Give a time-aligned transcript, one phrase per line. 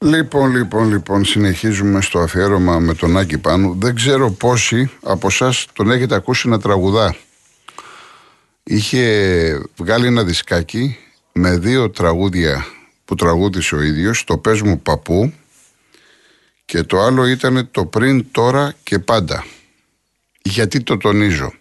[0.00, 3.76] Λοιπόν, λοιπόν, λοιπόν, συνεχίζουμε στο αφιέρωμα με τον Άκη Πάνου.
[3.78, 7.16] Δεν ξέρω πόσοι από εσάς τον έχετε ακούσει να τραγουδά.
[8.62, 10.96] Είχε βγάλει ένα δισκάκι
[11.32, 12.66] με δύο τραγούδια
[13.04, 15.32] που τραγούδισε ο ίδιος, το «Πες μου παππού»
[16.64, 19.44] και το άλλο ήταν το «Πριν, τώρα και πάντα».
[20.42, 21.52] Γιατί το τονίζω.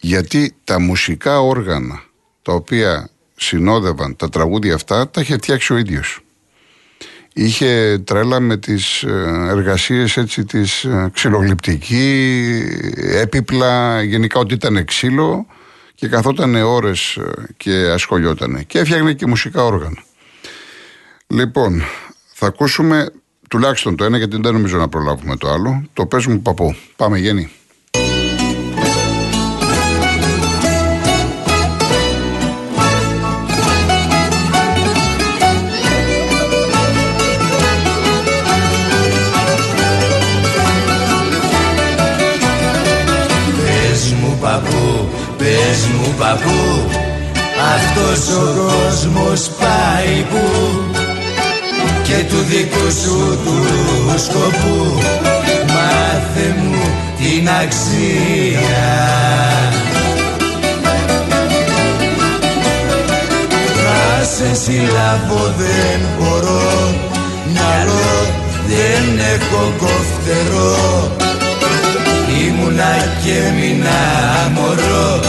[0.00, 2.02] Γιατί τα μουσικά όργανα
[2.42, 6.20] τα οποία συνόδευαν τα τραγούδια αυτά τα είχε φτιάξει ο ίδιος
[7.34, 12.62] είχε τρέλα με τις ε, εργασίες έτσι της ε, ξυλογλυπτική,
[12.96, 15.46] έπιπλα, γενικά ότι ήταν ξύλο
[15.94, 20.04] και καθόταν ώρες ε, και ασχολιότανε και έφτιαχνε και μουσικά όργανα.
[21.26, 21.82] Λοιπόν,
[22.32, 23.12] θα ακούσουμε
[23.48, 25.84] τουλάχιστον το ένα γιατί δεν νομίζω να προλάβουμε το άλλο.
[25.92, 26.74] Το πες μου παππού.
[26.96, 27.50] Πάμε Γέννη.
[45.72, 46.60] Πες μου παππού
[47.74, 50.42] Αυτός ο κόσμος πάει που
[52.02, 53.64] Και του δικού σου του
[54.18, 55.02] σκοπού
[55.66, 56.82] Μάθε μου
[57.18, 58.88] την αξία.
[63.84, 66.94] Να σε συλλάβω δεν μπορώ
[67.52, 68.26] Μυαλό
[68.66, 71.10] δεν έχω κοφτερό.
[72.46, 73.90] Ήμουνα και μείνα
[74.54, 75.20] μωρό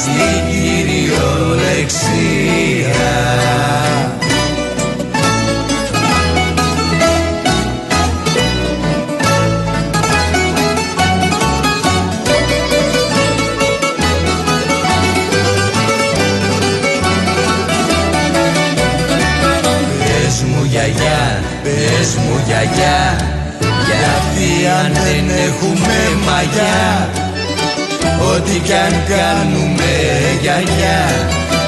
[0.00, 1.98] στην κυριολεξία.
[19.98, 23.16] Πες μου γιαγιά, πες μου γιαγιά
[23.86, 27.08] γιατί αν δεν έχουμε μαγιά
[28.34, 29.92] Ό,τι κι αν κάνουμε
[30.40, 31.02] γιαγιά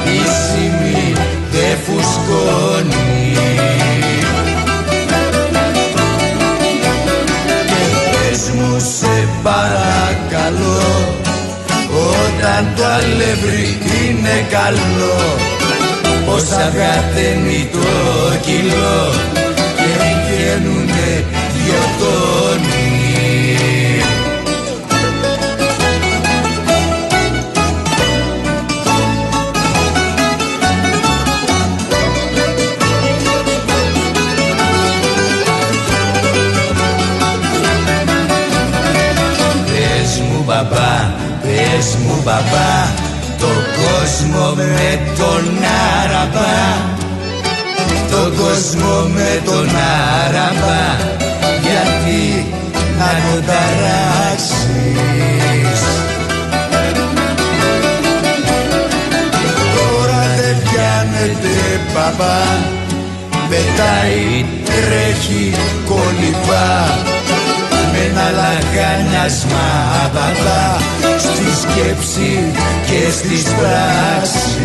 [0.05, 1.12] Η σημεί
[1.53, 3.37] δεν φουσκώνει.
[7.69, 10.83] Και πες μου σε παρακαλώ
[12.21, 15.19] Όταν το αλεύρι είναι καλό
[16.27, 17.89] Πως αγατένει το
[18.41, 19.12] κιλό
[19.77, 19.93] Και
[20.27, 22.72] βγαίνουνε Πες
[44.22, 45.44] κόσμο με τον
[46.00, 46.55] άραμπα
[48.10, 49.69] Το κόσμο με τον
[50.25, 50.83] άραμπα
[51.62, 52.47] γιατί
[52.99, 54.61] να το ταράξεις;
[59.75, 61.56] Τώρα δεν πιάνεται
[61.94, 62.41] παπά.
[63.49, 65.55] Πετάει, τρέχει,
[65.87, 66.71] κολυμπά.
[67.93, 69.66] Με ένα λαχανιάσμα
[70.12, 70.62] παπά.
[71.00, 71.12] στη
[71.62, 72.53] σκέψη
[72.87, 74.62] και στις πράξεις.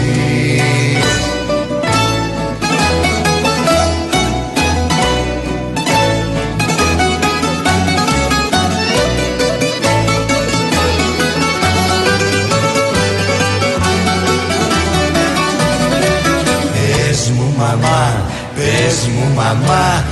[18.55, 20.03] Πες μου μαμά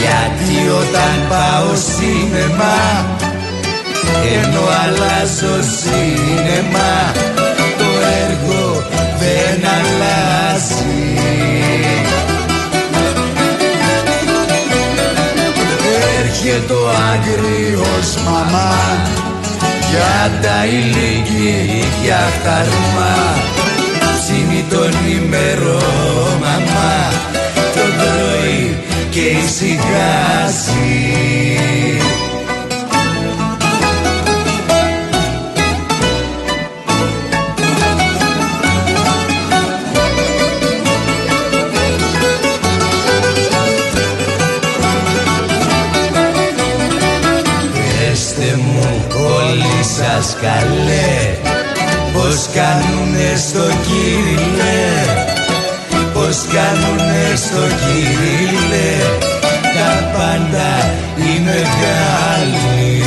[0.00, 3.06] Γιατί όταν πάω σινεμά
[4.34, 7.12] Ενώ αλλάζω σινεμά
[7.78, 7.88] Το
[8.24, 8.82] έργο
[9.18, 11.10] δεν αλλάζει.
[16.20, 18.76] Έρχεται ο άγριος μαμά
[19.90, 23.14] Για τα ηλικία χταρμά
[24.00, 25.82] Ψήνει τον ημερό
[26.40, 27.12] μαμά
[27.74, 28.76] το πρωί
[29.10, 30.90] και ησυχάσει
[50.40, 51.38] καλέ
[52.12, 54.80] Πως κάνουνε στο κύριλε
[56.14, 58.92] πως κάνουνε στο κύριλε
[59.74, 63.02] τα πάντα οι μεγάλοι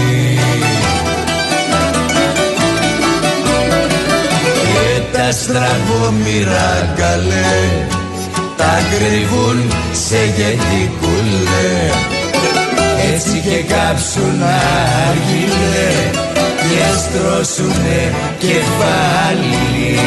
[4.64, 7.88] και τα στραβόμοιρα καλέ
[8.58, 11.90] τα κρύβουν σε γενικούς πουλέ
[13.14, 14.42] έτσι και κάψουν
[15.08, 16.33] αργυλέ
[16.70, 19.98] και στρώσουνε κεφάλι.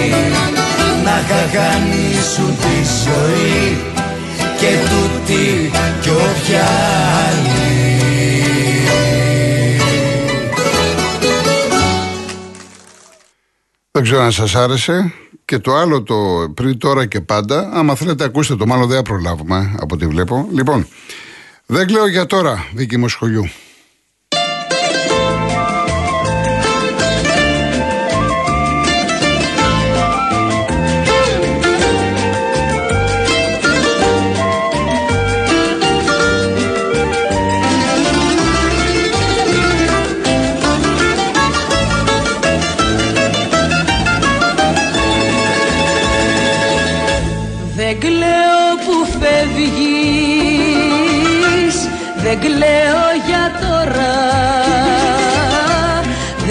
[1.05, 3.79] Να χαχανίσουν τη ζωή
[4.58, 5.70] και τούτη
[6.00, 6.67] κι όποια
[7.29, 7.76] άλλη.
[13.91, 15.12] Δεν ξέρω αν σας άρεσε.
[15.44, 16.14] Και το άλλο το
[16.55, 17.70] πριν τώρα και πάντα.
[17.73, 18.67] Άμα θέλετε ακούστε το.
[18.67, 20.49] Μάλλον δεν προλάβουμε από ό,τι βλέπω.
[20.53, 20.87] Λοιπόν
[21.67, 23.50] δεν κλαίω για τώρα δίκη μου σχολιού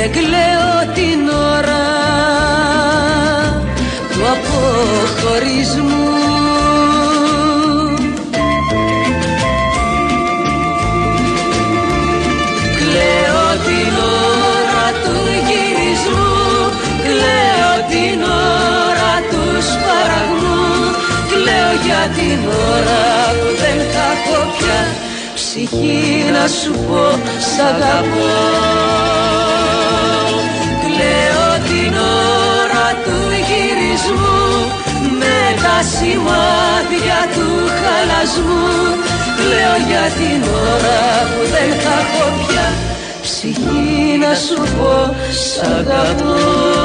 [0.07, 1.85] Δεν κλαίω την ώρα
[4.11, 6.09] του αποχωρισμού.
[12.77, 13.93] Κλαίω την
[14.57, 15.17] ώρα του
[15.47, 16.35] γυρισμού.
[17.05, 18.21] Κλαίω την
[18.89, 20.65] ώρα τους σπαραγμού
[21.31, 22.39] Κλαίω για την
[22.73, 23.05] ώρα
[23.39, 24.81] που δεν θα έχω πια
[25.33, 28.65] ψυχή να σου πω σ' αγαπώ
[34.05, 34.47] γυρισμού
[35.19, 37.49] με τα σημάδια του
[37.79, 38.67] χαλασμού.
[39.37, 42.67] Κλαίω για την ώρα που δεν θα έχω πια
[43.21, 46.84] ψυχή να σου πω σ' αγαπώ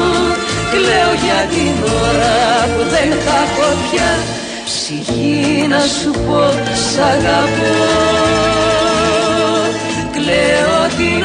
[0.71, 4.11] κλαίω την ώρα του σπαραγμού κλαίω για την ώρα που δεν θα έχω πια.
[4.65, 6.41] Ψυχή να σου πω
[6.87, 7.73] σ' αγαπώ.
[10.15, 11.23] Κλαίω την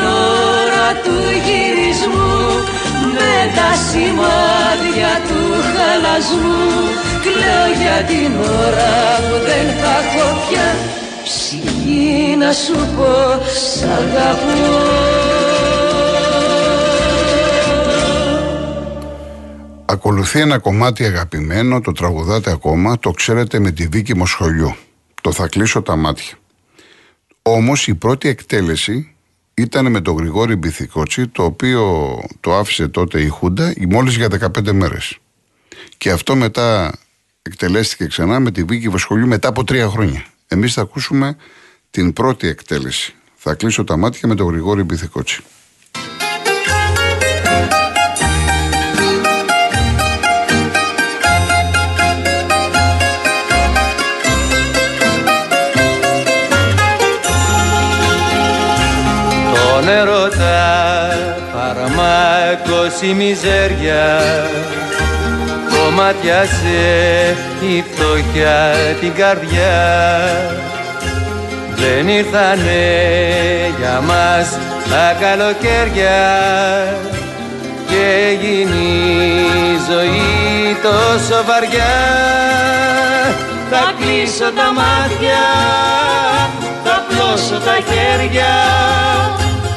[0.62, 2.36] ώρα του γυρισμού
[3.16, 6.64] με τα σημάδια του χαλασμού.
[7.24, 8.30] Κλαίω για την
[8.64, 8.94] ώρα
[9.26, 10.68] που δεν θα έχω πια.
[11.24, 13.12] Ψυχή να σου πω
[13.64, 15.15] σ' αγαπώ
[19.88, 24.76] Ακολουθεί ένα κομμάτι αγαπημένο, το τραγουδάτε ακόμα, το ξέρετε με τη Βίκη Μοσχολιού.
[25.22, 26.34] Το θα κλείσω τα μάτια.
[27.42, 29.14] Όμως η πρώτη εκτέλεση
[29.54, 34.72] ήταν με τον Γρηγόρη Μπιθικότσι, το οποίο το άφησε τότε η Χούντα μόλις για 15
[34.72, 35.18] μέρες.
[35.98, 36.98] Και αυτό μετά
[37.42, 40.24] εκτελέστηκε ξανά με τη Βίκη Μοσχολιού μετά από τρία χρόνια.
[40.48, 41.36] Εμείς θα ακούσουμε
[41.90, 43.14] την πρώτη εκτέλεση.
[43.36, 45.42] Θα κλείσω τα μάτια με τον Γρηγόρη Μπιθικότσι.
[63.02, 64.22] Η μιζέρια.
[65.70, 69.76] Κομματιάσε η φτωχιά την καρδιά.
[71.74, 72.84] Δεν ήρθανε
[73.78, 74.58] για μας
[74.90, 76.20] τα καλοκαίρια.
[77.88, 78.80] Και έγινε
[79.62, 81.96] η ζωή τόσο βαριά.
[83.70, 85.44] Θα κλείσω τα μάτια
[86.86, 88.52] θα πλώσω τα χέρια.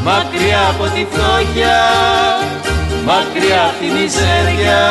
[0.03, 1.77] Μακριά από τη φτώχεια,
[3.09, 4.81] μακριά από τη μιζέρια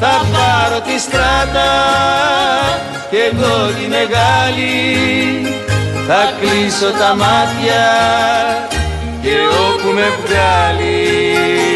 [0.00, 1.72] θα πάρω τη στράτα
[3.10, 4.76] και εγώ τη μεγάλη.
[6.06, 7.84] Θα κλείσω τα μάτια
[9.22, 11.71] και όπου με βγάλει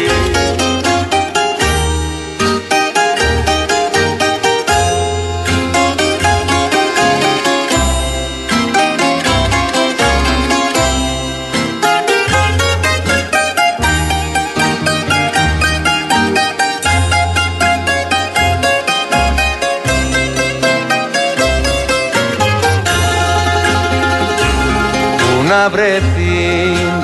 [25.57, 26.37] να βρεθεί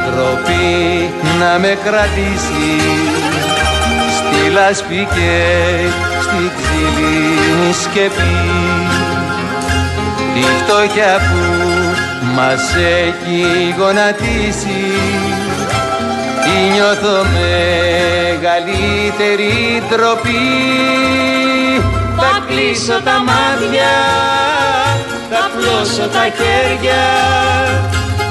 [0.06, 2.72] τροπή να με κρατήσει.
[4.18, 5.34] Στη λάσπη και
[6.22, 8.38] στη ξύλινη σκεπή.
[10.34, 11.42] Τη φτώχεια που
[12.36, 13.42] μας έχει
[13.78, 14.82] γονατίσει.
[16.74, 19.58] Νιώθω μεγαλύτερη
[19.90, 20.48] τροπή
[22.18, 23.94] θα κλείσω τα μάτια
[25.30, 27.04] θα πλώσω τα χέρια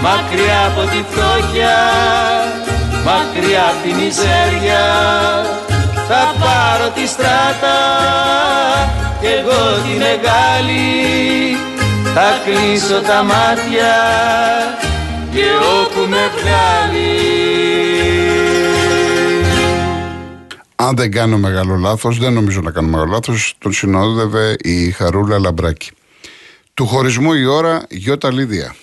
[0.03, 1.77] μακριά από τη φτώχεια
[3.05, 4.85] μακριά από τη μιζέρια
[6.09, 7.79] θα πάρω τη στράτα
[9.21, 11.57] κι εγώ τη μεγάλη
[12.15, 13.95] θα κλείσω τα μάτια
[15.33, 15.45] και
[15.81, 17.53] όπου με βγάλει
[20.77, 25.39] Αν δεν κάνω μεγάλο λάθος, δεν νομίζω να κάνω μεγάλο λάθος, τον συνόδευε η Χαρούλα
[25.39, 25.91] Λαμπράκη.
[26.75, 28.75] Του χωρισμού η ώρα Γιώτα Λίδια.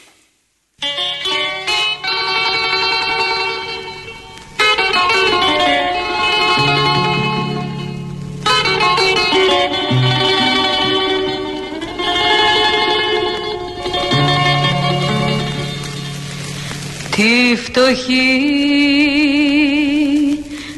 [17.19, 18.49] Τη φτωχή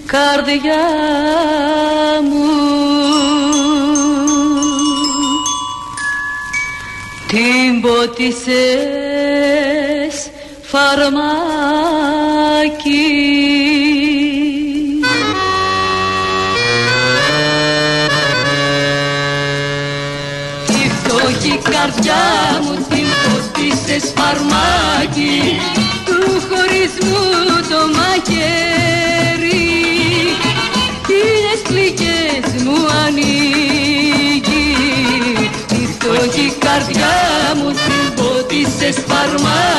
[0.06, 0.88] καρδιά
[2.30, 2.50] μου.
[7.28, 9.11] Την ποτίσες
[10.72, 12.32] φαρμάκι.
[20.68, 22.26] Τη φτωχή καρδιά
[22.64, 25.38] μου την ποτίσες φαρμάκι
[26.06, 27.26] του χωρισμού
[27.70, 29.70] το μαχαίρι
[31.08, 34.70] χίλιες πληγές μου ανοίγει.
[35.68, 37.16] Τη φτωχή καρδιά
[37.56, 39.71] μου την ποτίσες φαρμάκι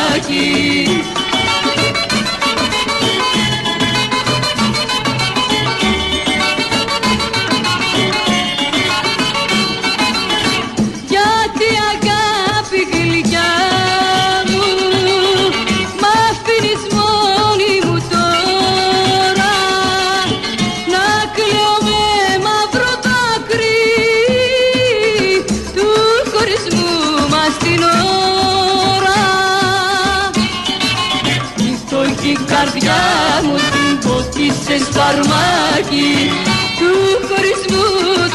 [37.42, 37.86] χωρισμού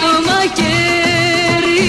[0.04, 1.86] το μαχαίρι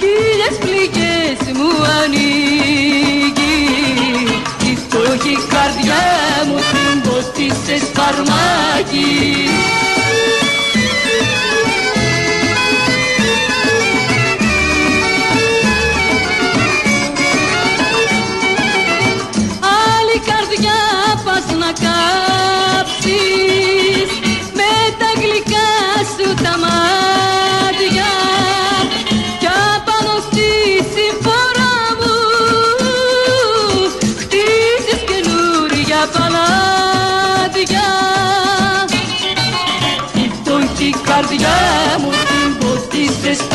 [0.00, 1.70] χίλιες πληγές μου
[2.02, 3.58] ανοίγει.
[4.70, 6.06] Η φτωχή καρδιά
[6.46, 8.87] μου την ποτίσες φαρμάκι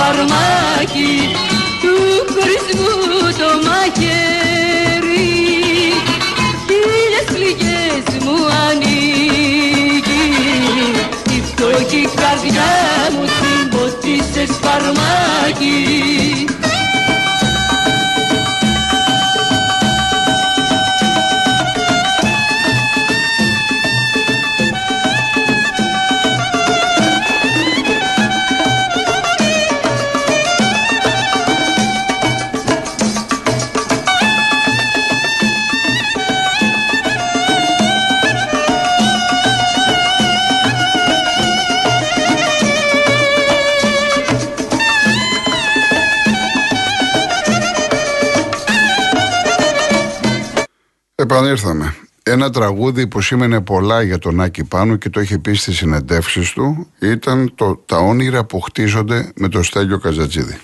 [0.04, 1.16] φαρμάκι
[1.82, 1.96] του
[2.34, 2.94] χωρισμού
[3.40, 5.32] το μαχαίρι.
[6.68, 10.26] Χίλιες πληγές μου ανοίγει
[11.36, 12.74] η φτωχή καρδιά
[13.12, 16.33] μου την ποτίσες φαρμάκι
[51.44, 51.96] Επανήρθαμε.
[52.24, 56.52] Ένα τραγούδι που σήμαινε πολλά για τον Άκη Πάνου και το είχε πει στις συνεντεύξεις
[56.52, 60.60] του ήταν το «Τα όνειρα που χτίζονται με το Στέλιο Καζατζίδη».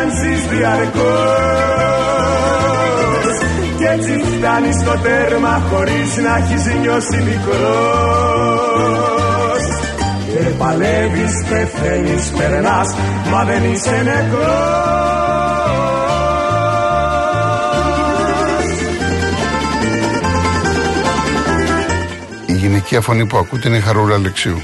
[0.00, 0.98] Ζωή όταν ζεις διαρκώς.
[3.76, 7.58] Κι έτσι φτάνεις στο τέρμα χωρίς να έχεις νιώσει μικρός.
[10.26, 12.94] Και παλεύεις, πεθαίνεις, περνάς,
[13.30, 14.98] μα δεν είσαι νεκρός.
[22.46, 24.62] Η γυναικεία φωνή που ακούτε είναι η Χαρούλα Αλεξίου.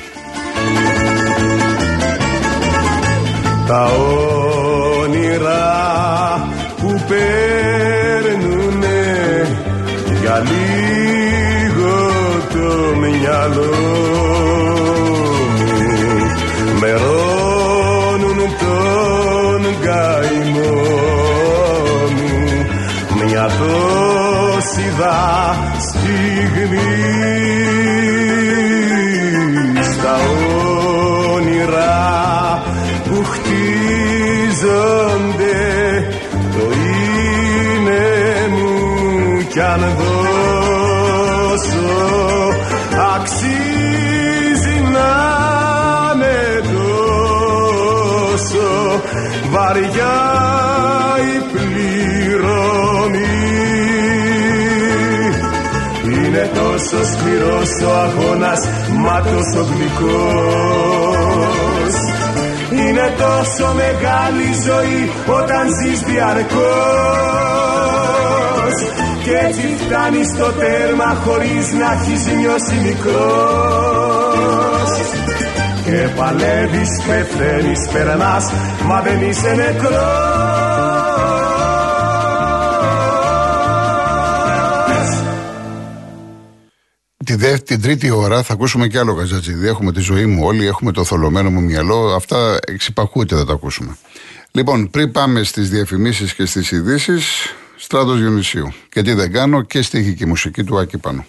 [3.67, 3.89] τα
[13.27, 15.11] μυαλό μου.
[16.81, 20.73] Μερώνουν τον καημό
[22.17, 22.33] μου.
[23.25, 27.36] Μια τόση δα στιγμή
[49.57, 50.17] βαριά
[51.35, 53.19] η πληρωμή
[56.03, 58.61] είναι τόσο σκληρός ο αγώνας
[59.05, 61.15] μα τόσο γλυκός.
[62.71, 66.57] Είναι τόσο μεγάλη ζωή όταν ζεις διαρκώς.
[69.23, 74.86] Κι έτσι φτάνεις στο τέρμα χωρίς να έχεις νιώσει μικρός
[75.87, 78.45] Και παλεύεις, πεθαίνεις, περνάς,
[78.85, 80.57] μα δεν είσαι νεκρός
[87.25, 89.69] Τη δε, την τρίτη ώρα θα ακούσουμε και άλλο καζατζίδι.
[89.69, 92.15] Έχουμε τη ζωή μου όλοι, έχουμε το θολωμένο μου μυαλό.
[92.15, 93.97] Αυτά εξυπακούεται θα τα ακούσουμε.
[94.51, 98.73] Λοιπόν, πριν πάμε στις διαφημίσεις και στις ειδήσεις, στράτος Διονυσίου.
[98.89, 101.27] Και τι δεν κάνω και στίχη και μουσική του Άκη Πάνου.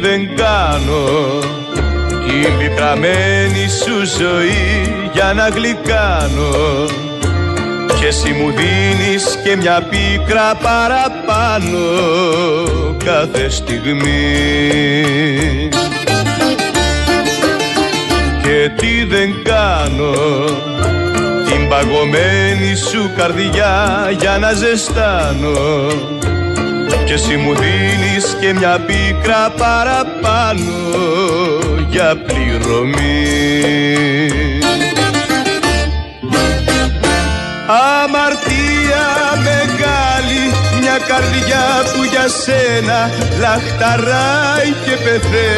[0.00, 1.04] Δεν κάνω.
[2.26, 6.86] Την πικραμένη σου ζωή για να γλυκάνω.
[8.00, 11.78] Και εσύ μου δίνεις και μια πίκρα παραπάνω
[13.04, 14.08] κάθε στιγμή.
[18.42, 20.14] Και τι δεν κάνω.
[21.46, 25.88] Την παγωμένη σου καρδιά για να ζεστάνω
[27.10, 30.72] και εσύ μου δίνεις και μια πίκρα παραπάνω
[31.88, 33.26] για πληρωμή.
[37.66, 39.06] Αμαρτία
[39.42, 40.42] μεγάλη
[40.80, 45.50] μια καρδιά που για σένα λαχταράει και πεθαίνει.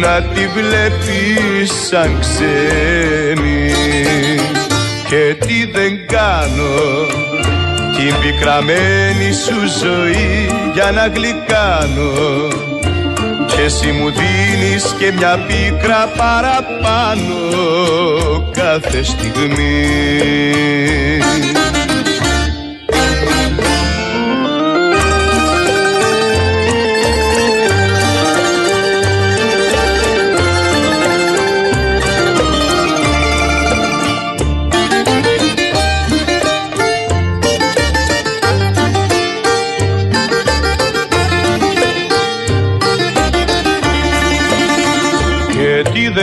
[0.00, 3.72] Να τη βλέπεις σαν ξένη.
[5.08, 7.43] Και τι δεν κάνω
[8.04, 12.12] την πικραμένη σου ζωή για να γλυκάνω.
[13.46, 17.34] Και εσύ μου δίνεις και μια πίκρα παραπάνω
[18.52, 19.86] κάθε στιγμή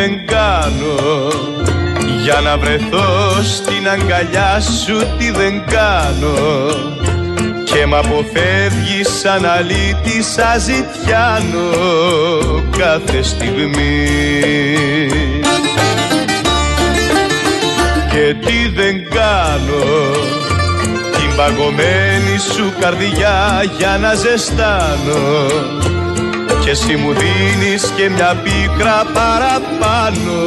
[0.02, 1.28] δεν κάνω.
[2.24, 6.68] Για να βρεθώ στην αγκαλιά σου τι δεν κάνω.
[7.64, 11.70] Και μ' αποφεύγεις σαν αλήτης σαν ζητιάνω
[12.78, 14.08] κάθε στιγμή.
[18.12, 20.12] Και τι δεν κάνω.
[21.12, 26.01] Την παγωμένη σου καρδιά για να ζεστάνω
[26.64, 30.40] και εσύ μου δίνεις και μια πίκρα παραπάνω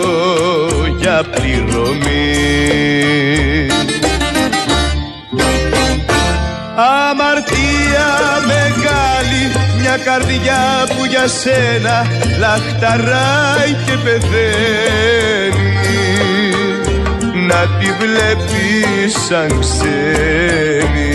[0.97, 2.35] για πληρωμή.
[6.77, 8.09] Αμαρτία
[8.47, 9.43] μεγάλη
[9.81, 12.07] μια καρδιά που για σένα
[12.39, 15.73] λαχταράει και πεθαίνει.
[17.47, 21.15] Να τη βλέπεις σαν ξένη.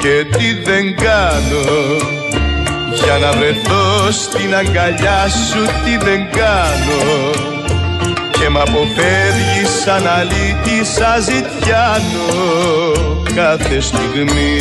[0.00, 2.22] Και τι δεν κάνω
[3.04, 7.30] για να βρεθώ στην αγκαλιά σου τι δεν κάνω.
[8.30, 12.26] Και μ' αποφεύγεις σαν αλήτη σαν ζητιάνω
[13.34, 14.60] κάθε στιγμή